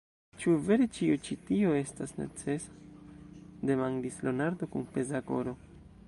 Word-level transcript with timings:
Ĉu 0.43 0.51
vere 0.67 0.85
ĉio 0.93 1.17
ĉi 1.27 1.35
tio 1.49 1.73
estas 1.81 2.13
necesa? 2.21 2.79
demandis 3.71 4.17
Leonardo 4.29 4.69
kun 4.77 4.89
peza 4.97 5.21
koro. 5.29 5.55